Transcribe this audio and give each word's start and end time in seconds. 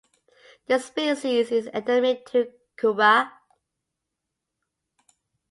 The 0.65 0.79
species 0.79 1.51
is 1.51 1.67
endemic 1.67 2.25
to 2.31 2.51
Cuba. 2.75 3.31